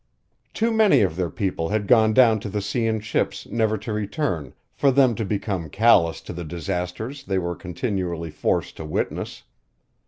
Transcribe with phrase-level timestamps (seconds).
[0.55, 3.93] Too many of their people had gone down to the sea in ships never to
[3.93, 9.43] return for them to become callous to the disasters they were continually forced to witness.